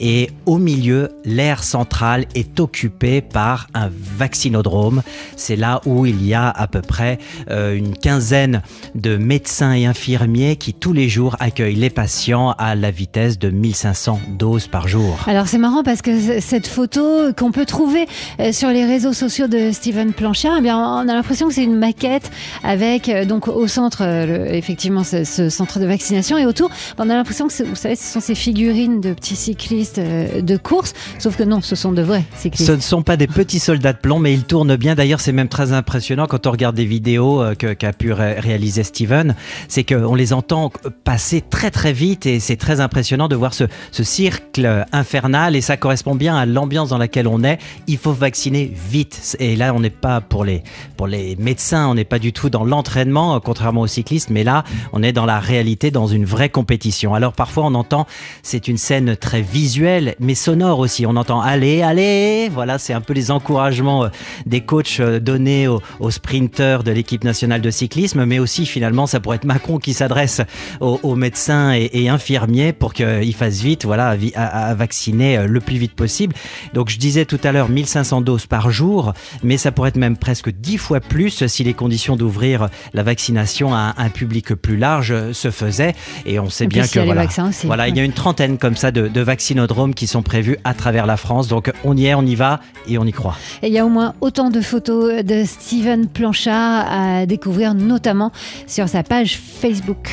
Et 0.00 0.30
au 0.46 0.58
milieu, 0.58 1.10
l'aire 1.24 1.62
centrale 1.62 2.26
est 2.34 2.60
occupée 2.60 3.20
par 3.20 3.68
un 3.74 3.90
vaccinodrome. 3.90 5.02
C'est 5.36 5.56
là 5.56 5.80
où 5.86 6.06
il 6.06 6.24
y 6.24 6.34
a 6.34 6.48
à 6.48 6.66
peu 6.66 6.82
près 6.82 7.18
euh, 7.50 7.74
une 7.74 7.96
quinzaine 7.96 8.62
de 8.94 9.16
médecins 9.16 9.72
et 9.72 9.86
infirmiers 9.86 10.56
qui 10.56 10.74
tous 10.74 10.92
les 10.92 11.08
jours 11.08 11.36
accueillent 11.40 11.74
les 11.74 11.90
patients 11.90 12.54
à 12.58 12.74
la 12.74 12.90
vitesse 12.90 13.38
de 13.38 13.50
1500 13.50 14.20
doses 14.38 14.66
par 14.66 14.88
jour. 14.88 15.18
Alors 15.26 15.48
c'est 15.48 15.58
marrant 15.58 15.82
parce 15.82 16.02
que 16.02 16.40
cette 16.40 16.66
photo 16.66 17.32
qu'on 17.36 17.52
peut 17.52 17.66
trouver 17.66 18.06
euh, 18.40 18.52
sur 18.52 18.68
les 18.70 18.84
réseaux 18.84 19.12
sociaux 19.12 19.48
de 19.48 19.70
Steven 19.72 20.12
Planchard, 20.12 20.56
eh 20.58 20.62
bien 20.62 20.78
on 20.78 21.08
a 21.08 21.14
l'impression 21.14 21.48
que 21.48 21.54
c'est 21.54 21.64
une 21.64 21.76
maquette 21.78 22.30
avec 22.62 23.08
euh, 23.08 23.24
donc 23.24 23.48
au 23.48 23.66
centre 23.66 24.02
effectivement 24.02 25.04
ce, 25.04 25.24
ce 25.24 25.48
centre 25.48 25.78
de 25.78 25.86
vaccination 25.86 26.38
et 26.38 26.46
autour 26.46 26.70
ben, 26.96 27.06
on 27.06 27.10
a 27.10 27.14
l'impression 27.14 27.48
que 27.48 27.62
vous 27.62 27.74
savez 27.74 27.96
ce 28.08 28.14
sont 28.14 28.20
ces 28.20 28.34
figurines 28.34 29.00
de 29.00 29.12
petits 29.12 29.36
cyclistes 29.36 29.98
euh, 29.98 30.40
de 30.40 30.56
course, 30.56 30.94
sauf 31.18 31.36
que 31.36 31.42
non, 31.42 31.60
ce 31.60 31.76
sont 31.76 31.92
de 31.92 32.00
vrais 32.02 32.24
cyclistes. 32.34 32.66
Ce 32.66 32.72
ne 32.72 32.80
sont 32.80 33.02
pas 33.02 33.16
des 33.18 33.26
petits 33.26 33.58
soldats 33.58 33.92
de 33.92 33.98
plomb, 33.98 34.18
mais 34.18 34.32
ils 34.32 34.44
tournent 34.44 34.76
bien. 34.76 34.94
D'ailleurs, 34.94 35.20
c'est 35.20 35.32
même 35.32 35.48
très 35.48 35.72
impressionnant 35.72 36.26
quand 36.26 36.46
on 36.46 36.50
regarde 36.50 36.74
des 36.74 36.86
vidéos 36.86 37.42
euh, 37.42 37.54
qu'a 37.54 37.92
pu 37.92 38.12
ré- 38.12 38.40
réaliser 38.40 38.82
Steven. 38.82 39.34
C'est 39.68 39.84
qu'on 39.84 40.14
les 40.14 40.32
entend 40.32 40.72
passer 41.04 41.42
très 41.42 41.70
très 41.70 41.92
vite 41.92 42.24
et 42.24 42.40
c'est 42.40 42.56
très 42.56 42.80
impressionnant 42.80 43.28
de 43.28 43.36
voir 43.36 43.52
ce, 43.52 43.64
ce 43.92 44.04
cercle 44.04 44.86
infernal 44.92 45.54
et 45.54 45.60
ça 45.60 45.76
correspond 45.76 46.14
bien 46.14 46.34
à 46.36 46.46
l'ambiance 46.46 46.88
dans 46.88 46.98
laquelle 46.98 47.28
on 47.28 47.44
est. 47.44 47.58
Il 47.86 47.98
faut 47.98 48.12
vacciner 48.12 48.72
vite. 48.90 49.36
Et 49.38 49.54
là, 49.54 49.74
on 49.74 49.80
n'est 49.80 49.90
pas 49.90 50.20
pour 50.22 50.44
les, 50.44 50.62
pour 50.96 51.06
les 51.06 51.36
médecins, 51.36 51.88
on 51.88 51.94
n'est 51.94 52.04
pas 52.04 52.18
du 52.18 52.32
tout 52.32 52.48
dans 52.48 52.64
l'entraînement, 52.64 53.36
euh, 53.36 53.38
contrairement 53.40 53.82
aux 53.82 53.86
cyclistes, 53.86 54.30
mais 54.30 54.44
là, 54.44 54.64
on 54.94 55.02
est 55.02 55.12
dans 55.12 55.26
la 55.26 55.40
réalité, 55.40 55.90
dans 55.90 56.06
une 56.06 56.24
vraie 56.24 56.48
compétition. 56.48 57.14
Alors 57.14 57.34
parfois, 57.34 57.64
on 57.66 57.74
entend, 57.74 57.97
c'est 58.42 58.68
une 58.68 58.78
scène 58.78 59.16
très 59.16 59.40
visuelle, 59.40 60.14
mais 60.20 60.34
sonore 60.34 60.78
aussi. 60.78 61.06
On 61.06 61.16
entend 61.16 61.40
allez, 61.40 61.82
allez, 61.82 62.48
voilà, 62.52 62.78
c'est 62.78 62.92
un 62.92 63.00
peu 63.00 63.12
les 63.12 63.30
encouragements 63.30 64.04
euh, 64.04 64.08
des 64.46 64.60
coachs 64.60 65.00
euh, 65.00 65.20
donnés 65.20 65.68
aux, 65.68 65.80
aux 66.00 66.10
sprinteurs 66.10 66.84
de 66.84 66.90
l'équipe 66.90 67.24
nationale 67.24 67.60
de 67.60 67.70
cyclisme, 67.70 68.24
mais 68.24 68.38
aussi 68.38 68.66
finalement, 68.66 69.06
ça 69.06 69.20
pourrait 69.20 69.36
être 69.36 69.44
Macron 69.44 69.78
qui 69.78 69.94
s'adresse 69.94 70.40
aux, 70.80 71.00
aux 71.02 71.16
médecins 71.16 71.72
et, 71.74 71.90
et 71.92 72.08
infirmiers 72.08 72.72
pour 72.72 72.92
qu'ils 72.94 73.34
fassent 73.34 73.60
vite, 73.60 73.84
voilà, 73.84 74.16
à, 74.34 74.74
vacciner 74.74 75.38
euh, 75.38 75.46
le 75.46 75.60
plus 75.60 75.76
vite 75.76 75.94
possible. 75.94 76.34
Donc 76.74 76.90
je 76.90 76.98
disais 76.98 77.24
tout 77.24 77.40
à 77.44 77.52
l'heure 77.52 77.68
1500 77.68 78.20
doses 78.20 78.46
par 78.46 78.70
jour, 78.70 79.12
mais 79.42 79.56
ça 79.56 79.72
pourrait 79.72 79.90
être 79.90 79.96
même 79.96 80.16
presque 80.16 80.50
10 80.50 80.78
fois 80.78 81.00
plus 81.00 81.46
si 81.46 81.64
les 81.64 81.74
conditions 81.74 82.16
d'ouvrir 82.16 82.68
la 82.92 83.02
vaccination 83.02 83.74
à 83.74 83.94
un, 83.96 84.04
un 84.04 84.10
public 84.10 84.54
plus 84.54 84.76
large 84.76 85.32
se 85.32 85.50
faisaient. 85.50 85.94
Et 86.26 86.38
on 86.38 86.50
sait 86.50 86.64
Et 86.64 86.68
bien 86.68 86.86
que 86.86 87.00
voilà, 87.00 87.22
vaccins 87.22 87.50
voilà, 87.64 87.87
il 87.88 87.96
y 87.96 88.00
a 88.00 88.04
une 88.04 88.12
trentaine 88.12 88.58
comme 88.58 88.76
ça 88.76 88.90
de, 88.90 89.08
de 89.08 89.20
vaccinodromes 89.20 89.94
qui 89.94 90.06
sont 90.06 90.22
prévus 90.22 90.58
à 90.64 90.74
travers 90.74 91.06
la 91.06 91.16
France. 91.16 91.48
Donc 91.48 91.72
on 91.84 91.96
y 91.96 92.06
est, 92.06 92.14
on 92.14 92.22
y 92.22 92.34
va 92.34 92.60
et 92.86 92.98
on 92.98 93.04
y 93.04 93.12
croit. 93.12 93.36
Et 93.62 93.68
il 93.68 93.72
y 93.72 93.78
a 93.78 93.86
au 93.86 93.88
moins 93.88 94.14
autant 94.20 94.50
de 94.50 94.60
photos 94.60 95.24
de 95.24 95.44
Steven 95.44 96.06
Planchard 96.06 96.86
à 96.90 97.26
découvrir 97.26 97.74
notamment 97.74 98.32
sur 98.66 98.88
sa 98.88 99.02
page 99.02 99.38
Facebook. 99.38 100.10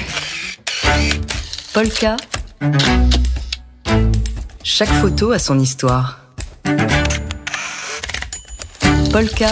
Polka. 1.74 2.16
Chaque 4.64 4.90
photo 4.90 5.32
a 5.32 5.40
son 5.40 5.60
histoire. 5.60 6.20
Polka. 9.12 9.52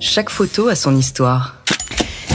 Chaque 0.00 0.30
photo 0.30 0.68
a 0.68 0.74
son 0.74 0.96
histoire. 0.96 1.61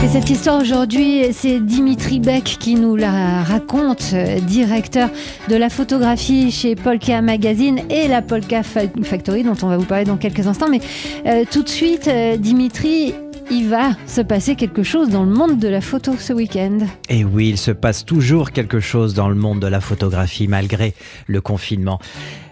Et 0.04 0.10
cette 0.10 0.30
histoire 0.30 0.62
aujourd'hui, 0.62 1.24
c'est 1.32 1.60
Dimitri 1.60 2.20
Beck 2.20 2.44
qui 2.44 2.76
nous 2.76 2.96
la 2.96 3.42
raconte, 3.44 4.14
directeur 4.44 5.10
de 5.50 5.56
la 5.56 5.70
photographie 5.70 6.52
chez 6.52 6.76
Polka 6.76 7.22
Magazine 7.22 7.80
et 7.90 8.08
la 8.08 8.22
Polka 8.22 8.62
Factory, 8.64 9.44
dont 9.44 9.56
on 9.64 9.68
va 9.68 9.78
vous 9.78 9.86
parler 9.86 10.06
dans 10.06 10.18
quelques 10.18 10.46
instants. 10.46 10.70
Mais 10.70 10.82
euh, 11.26 11.44
tout 11.50 11.64
de 11.64 11.70
suite, 11.70 12.08
euh, 12.08 12.38
Dimitri, 12.38 13.16
il 13.50 13.70
va 13.70 13.92
se 14.06 14.22
passer 14.22 14.56
quelque 14.56 14.84
chose 14.84 15.10
dans 15.10 15.24
le 15.24 15.32
monde 15.32 15.58
de 15.58 15.68
la 15.68 15.82
photo 15.82 16.14
ce 16.18 16.32
week-end. 16.32 16.80
Et 17.10 17.24
oui, 17.24 17.50
il 17.50 17.58
se 17.58 17.72
passe 17.72 18.06
toujours 18.06 18.52
quelque 18.52 18.80
chose 18.80 19.14
dans 19.14 19.30
le 19.30 19.36
monde 19.36 19.60
de 19.60 19.68
la 19.68 19.82
photographie 19.82 20.48
malgré 20.48 20.94
le 21.26 21.42
confinement. 21.42 22.00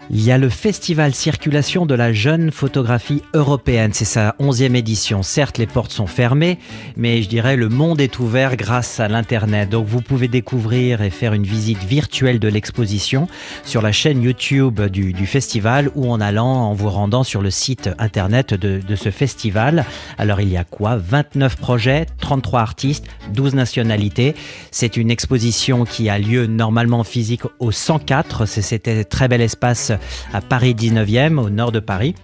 Il 0.08 0.22
y 0.22 0.30
a 0.30 0.38
le 0.38 0.48
festival 0.48 1.14
Circulation 1.16 1.84
de 1.84 1.96
la 1.96 2.12
jeune 2.12 2.52
photographie 2.52 3.22
européenne. 3.34 3.90
C'est 3.92 4.04
sa 4.04 4.36
onzième 4.38 4.76
édition. 4.76 5.24
Certes, 5.24 5.58
les 5.58 5.66
portes 5.66 5.90
sont 5.90 6.06
fermées, 6.06 6.60
mais 6.96 7.22
je 7.22 7.28
dirais 7.28 7.56
le 7.56 7.68
monde 7.68 8.00
est 8.00 8.20
ouvert 8.20 8.56
grâce 8.56 9.00
à 9.00 9.08
l'Internet. 9.08 9.68
Donc 9.68 9.86
vous 9.86 10.02
pouvez 10.02 10.28
découvrir 10.28 11.02
et 11.02 11.10
faire 11.10 11.32
une 11.32 11.42
visite 11.42 11.82
virtuelle 11.82 12.38
de 12.38 12.46
l'exposition 12.46 13.26
sur 13.64 13.82
la 13.82 13.90
chaîne 13.90 14.22
YouTube 14.22 14.80
du, 14.80 15.26
festival 15.26 15.90
ou 15.96 16.08
en 16.12 16.20
allant, 16.20 16.70
en 16.70 16.74
vous 16.74 16.88
rendant 16.88 17.24
sur 17.24 17.42
le 17.42 17.50
site 17.50 17.90
Internet 17.98 18.54
de, 18.54 18.80
de 18.80 18.94
ce 18.94 19.10
festival. 19.10 19.84
Alors 20.18 20.40
il 20.40 20.50
y 20.50 20.56
a 20.56 20.62
quoi? 20.62 20.96
29 20.96 21.56
projets, 21.56 22.06
33 22.20 22.60
artistes, 22.60 23.06
12 23.34 23.54
nationalités. 23.54 24.36
C'est 24.70 24.96
une 24.96 25.10
exposition 25.10 25.84
qui 25.84 26.08
a 26.08 26.18
lieu 26.20 26.46
normalement 26.46 27.02
physique 27.02 27.42
au 27.58 27.72
104. 27.72 28.46
C'était 28.46 29.02
très 29.02 29.26
bel 29.26 29.40
espace 29.40 29.90
à 30.32 30.40
Paris 30.40 30.74
19e, 30.74 31.38
au 31.38 31.50
nord 31.50 31.72
de 31.72 31.80
Paris. 31.80 32.14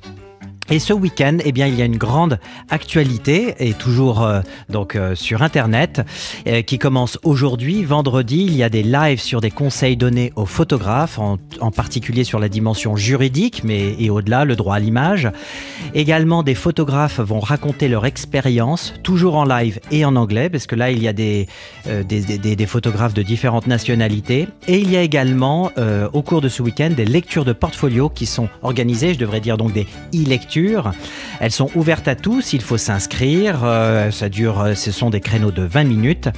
Et 0.72 0.78
ce 0.78 0.94
week-end, 0.94 1.36
eh 1.44 1.52
bien, 1.52 1.66
il 1.66 1.74
y 1.74 1.82
a 1.82 1.84
une 1.84 1.98
grande 1.98 2.38
actualité, 2.70 3.56
et 3.58 3.74
toujours 3.74 4.22
euh, 4.22 4.40
donc 4.70 4.96
euh, 4.96 5.14
sur 5.14 5.42
Internet, 5.42 6.00
euh, 6.46 6.62
qui 6.62 6.78
commence 6.78 7.18
aujourd'hui, 7.24 7.84
vendredi. 7.84 8.46
Il 8.46 8.56
y 8.56 8.62
a 8.62 8.70
des 8.70 8.82
lives 8.82 9.20
sur 9.20 9.42
des 9.42 9.50
conseils 9.50 9.98
donnés 9.98 10.32
aux 10.34 10.46
photographes, 10.46 11.18
en, 11.18 11.36
particulier 11.76 12.24
sur 12.24 12.38
la 12.38 12.48
dimension 12.48 12.96
juridique, 12.96 13.64
mais 13.64 13.96
et 13.98 14.08
au-delà, 14.08 14.46
le 14.46 14.56
droit 14.56 14.76
à 14.76 14.78
l'image. 14.78 15.28
Également, 15.92 16.42
des 16.42 16.54
photographes 16.54 17.20
vont 17.20 17.40
raconter 17.40 17.88
leur 17.88 18.06
expérience, 18.06 18.94
toujours 19.02 19.36
en 19.36 19.44
live 19.44 19.78
et 19.90 20.06
en 20.06 20.16
anglais, 20.16 20.48
parce 20.48 20.66
que 20.66 20.74
là, 20.74 20.90
il 20.90 21.02
y 21.02 21.08
a 21.08 21.12
des, 21.12 21.48
des, 21.84 22.22
des, 22.22 22.66
photographes 22.66 23.12
de 23.12 23.22
différentes 23.22 23.66
nationalités. 23.66 24.48
Et 24.68 24.78
il 24.78 24.90
y 24.90 24.96
a 24.96 25.02
également, 25.02 25.70
au 26.14 26.22
cours 26.22 26.40
de 26.40 26.48
ce 26.48 26.62
week-end, 26.62 26.90
des 26.96 27.04
lectures 27.04 27.44
de 27.44 27.52
portfolio 27.52 28.08
qui 28.08 28.24
sont 28.24 28.48
organisées, 28.62 29.12
je 29.12 29.18
devrais 29.18 29.40
dire 29.40 29.58
donc 29.58 29.74
des 29.74 29.86
e-lectures 30.14 30.61
elles 31.40 31.50
sont 31.50 31.68
ouvertes 31.74 32.08
à 32.08 32.14
tous, 32.14 32.52
il 32.52 32.60
faut 32.60 32.76
s'inscrire. 32.76 33.62
Euh, 33.64 34.10
ça 34.10 34.28
dure, 34.28 34.60
euh, 34.60 34.74
ce 34.74 34.92
sont 34.92 35.10
des 35.10 35.20
créneaux 35.20 35.50
de 35.50 35.62
20 35.62 35.84
minutes. 35.84 36.28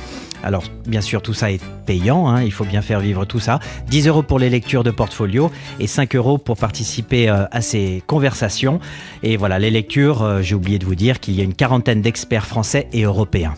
Alors, 0.42 0.64
bien 0.86 1.00
sûr, 1.00 1.22
tout 1.22 1.32
ça 1.32 1.50
est 1.50 1.62
payant, 1.86 2.28
hein, 2.28 2.42
il 2.42 2.52
faut 2.52 2.64
bien 2.64 2.82
faire 2.82 3.00
vivre 3.00 3.24
tout 3.24 3.40
ça. 3.40 3.60
10 3.88 4.08
euros 4.08 4.22
pour 4.22 4.38
les 4.38 4.50
lectures 4.50 4.84
de 4.84 4.90
portfolio 4.90 5.50
et 5.80 5.86
5 5.86 6.14
euros 6.16 6.38
pour 6.38 6.56
participer 6.56 7.28
euh, 7.30 7.44
à 7.50 7.60
ces 7.62 8.02
conversations. 8.06 8.78
Et 9.22 9.36
voilà, 9.38 9.58
les 9.58 9.70
lectures, 9.70 10.42
j'ai 10.42 10.54
oublié 10.54 10.78
de 10.78 10.84
vous 10.84 10.94
dire 10.94 11.20
qu'il 11.20 11.34
y 11.34 11.40
a 11.40 11.44
une 11.44 11.54
quarantaine 11.54 12.02
d'experts 12.02 12.46
français 12.46 12.88
et 12.92 13.02
européens. 13.02 13.54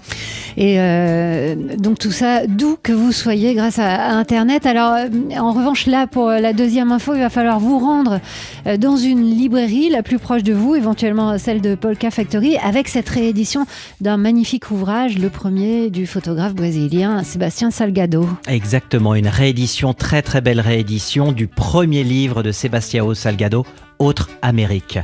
Et 0.57 0.79
donc 1.77 1.99
tout 1.99 2.13
ça, 2.13 2.47
d'où 2.47 2.79
que 2.83 2.93
vous 2.93 3.13
soyez 3.13 3.55
grâce 3.55 3.79
à, 3.79 4.11
Internet. 4.17 4.65
Alors, 4.65 4.97
en 5.39 5.53
revanche, 5.53 5.87
là, 5.87 6.07
pour 6.07 6.31
la 6.31 6.53
deuxième 6.53 6.93
info, 6.93 7.15
il 7.15 7.21
va 7.21 7.31
falloir 7.31 7.59
vous 7.59 7.79
rendre 7.79 8.21
dans 8.79 8.97
une 8.97 9.23
librairie 9.23 9.91
la 9.91 10.03
plus 10.03 10.19
proche 10.19 10.43
de 10.43 10.55
vous, 10.57 10.75
éventuellement 10.75 11.39
celle 11.39 11.61
de 11.61 11.75
Polka 11.75 12.11
Factory, 12.11 12.57
avec 12.57 12.89
cette 12.89 13.09
réédition 13.09 13.67
d'un 14.01 14.17
magnifique 14.17 14.71
ouvrage, 14.71 15.19
le 15.19 15.31
premier 15.31 15.91
du 15.91 16.07
photographe 16.07 16.55
brésilien 16.55 17.23
Sébastien 17.23 17.71
Salgado. 17.71 18.29
Exactement, 18.49 19.15
une 19.15 19.29
réédition, 19.29 19.95
très 19.95 20.23
très 20.23 20.41
belle 20.41 20.61
réédition 20.61 21.33
du 21.33 21.47
premier 21.47 22.03
livre 22.03 22.43
de 22.43 22.51
Sébastien 22.51 23.15
Salgado, 23.15 23.65
Autre 23.99 24.31
Amérique. 24.43 24.99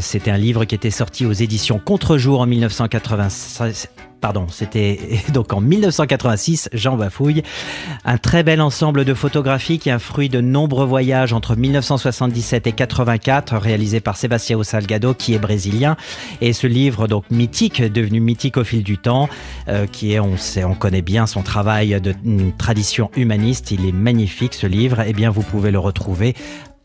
C'était 0.00 0.30
un 0.30 0.38
livre 0.38 0.64
qui 0.64 0.74
était 0.74 0.90
sorti 0.90 1.26
aux 1.26 1.32
éditions 1.32 1.78
Contre-jour 1.78 2.40
en 2.40 2.46
1996 2.46 3.88
pardon, 4.20 4.46
c'était 4.50 4.98
donc 5.32 5.52
en 5.52 5.60
1986, 5.60 6.68
Jean 6.72 6.96
Bafouille. 6.96 7.42
Un 8.04 8.18
très 8.18 8.42
bel 8.42 8.60
ensemble 8.60 9.04
de 9.04 9.14
photographies 9.14 9.78
qui 9.78 9.88
est 9.88 9.92
un 9.92 9.98
fruit 9.98 10.28
de 10.28 10.40
nombreux 10.40 10.86
voyages 10.86 11.32
entre 11.32 11.56
1977 11.56 12.66
et 12.66 12.72
84 12.72 13.56
réalisés 13.56 14.00
par 14.00 14.16
Sébastien 14.16 14.62
Salgado 14.62 15.14
qui 15.14 15.34
est 15.34 15.38
brésilien. 15.38 15.96
Et 16.40 16.52
ce 16.52 16.66
livre 16.66 17.08
donc 17.08 17.30
mythique, 17.30 17.82
devenu 17.82 18.20
mythique 18.20 18.56
au 18.56 18.64
fil 18.64 18.82
du 18.82 18.98
temps, 18.98 19.28
euh, 19.68 19.86
qui 19.86 20.12
est, 20.12 20.20
on 20.20 20.36
sait, 20.36 20.64
on 20.64 20.74
connaît 20.74 21.02
bien 21.02 21.26
son 21.26 21.42
travail 21.42 22.00
de 22.00 22.14
tradition 22.58 23.10
humaniste. 23.16 23.70
Il 23.70 23.86
est 23.86 23.92
magnifique 23.92 24.54
ce 24.54 24.66
livre. 24.66 25.02
Eh 25.06 25.12
bien, 25.12 25.30
vous 25.30 25.42
pouvez 25.42 25.70
le 25.70 25.78
retrouver 25.78 26.34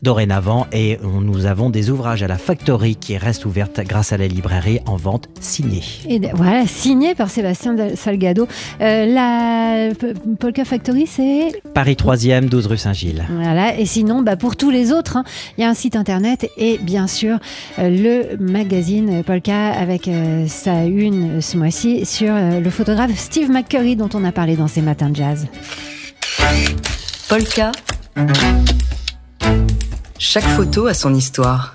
dorénavant 0.02 0.66
et 0.72 0.98
nous 1.02 1.46
avons 1.46 1.70
des 1.70 1.90
ouvrages 1.90 2.22
à 2.22 2.28
la 2.28 2.36
Factory 2.36 2.96
qui 2.96 3.16
restent 3.16 3.44
ouvertes 3.44 3.80
grâce 3.80 4.12
à 4.12 4.16
la 4.16 4.26
librairie 4.26 4.80
en 4.86 4.96
vente 4.96 5.28
signée. 5.40 5.82
Et 6.08 6.20
voilà, 6.34 6.66
signé 6.66 7.14
par 7.14 7.30
Sébastien 7.30 7.76
Salgado. 7.94 8.48
Euh, 8.80 9.06
la 9.06 9.90
Polka 10.38 10.64
Factory, 10.64 11.06
c'est 11.06 11.62
Paris 11.74 11.94
3e, 11.94 12.48
12 12.48 12.66
rue 12.66 12.78
Saint-Gilles. 12.78 13.24
Voilà, 13.30 13.78
et 13.78 13.86
sinon, 13.86 14.22
bah, 14.22 14.36
pour 14.36 14.56
tous 14.56 14.70
les 14.70 14.92
autres, 14.92 15.16
hein, 15.16 15.24
il 15.56 15.62
y 15.62 15.64
a 15.64 15.68
un 15.68 15.74
site 15.74 15.96
internet 15.96 16.50
et 16.56 16.78
bien 16.78 17.06
sûr 17.06 17.38
euh, 17.78 17.88
le 17.88 18.36
magazine 18.44 19.22
Polka 19.22 19.70
avec 19.70 20.08
euh, 20.08 20.46
sa 20.48 20.84
une 20.84 21.40
ce 21.40 21.56
mois-ci 21.56 22.04
sur 22.04 22.32
le 22.34 22.70
photographe 22.70 23.16
Steve 23.16 23.50
McCurry 23.50 23.96
dont 23.96 24.08
on 24.14 24.24
a 24.24 24.32
parlé 24.32 24.56
dans 24.56 24.68
ces 24.68 24.82
matins 24.82 25.10
de 25.10 25.16
jazz. 25.16 25.46
Polka 27.28 27.72
chaque 30.22 30.46
photo 30.46 30.86
a 30.86 30.94
son 30.94 31.14
histoire. 31.16 31.74